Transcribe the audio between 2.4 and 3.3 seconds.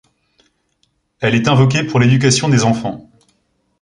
des enfants.